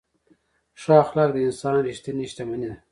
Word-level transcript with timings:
ښه 0.81 0.93
اخلاق 1.03 1.29
د 1.33 1.37
انسان 1.47 1.75
ریښتینې 1.87 2.25
شتمني 2.31 2.67
ده. 2.69 2.73